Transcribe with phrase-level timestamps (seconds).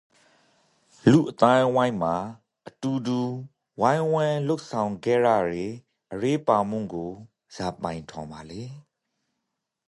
[1.09, 2.15] လူ့အသိုင်းအဝိုင်းမှာ
[2.69, 5.67] အတူတူဝိုင်းဝန်းလုပ်ဆောင်ကတ်ရရေ
[6.13, 7.09] အရေးပါမှုကို
[7.55, 8.63] ဇာပိုင်ထင်ပါလေ